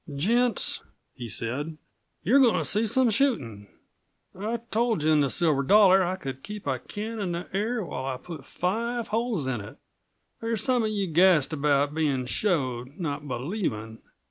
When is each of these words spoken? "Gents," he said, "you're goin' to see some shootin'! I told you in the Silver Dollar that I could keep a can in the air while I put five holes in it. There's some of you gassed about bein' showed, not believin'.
"Gents," 0.15 0.81
he 1.13 1.29
said, 1.29 1.77
"you're 2.23 2.39
goin' 2.39 2.55
to 2.55 2.65
see 2.65 2.87
some 2.87 3.11
shootin'! 3.11 3.67
I 4.35 4.57
told 4.71 5.03
you 5.03 5.11
in 5.11 5.21
the 5.21 5.29
Silver 5.29 5.61
Dollar 5.61 5.99
that 5.99 6.07
I 6.07 6.15
could 6.15 6.41
keep 6.41 6.65
a 6.65 6.79
can 6.79 7.19
in 7.19 7.33
the 7.33 7.47
air 7.55 7.85
while 7.85 8.05
I 8.07 8.17
put 8.17 8.43
five 8.43 9.09
holes 9.09 9.45
in 9.45 9.61
it. 9.61 9.77
There's 10.39 10.63
some 10.63 10.81
of 10.81 10.89
you 10.89 11.05
gassed 11.05 11.53
about 11.53 11.93
bein' 11.93 12.25
showed, 12.25 12.97
not 12.97 13.27
believin'. 13.27 13.99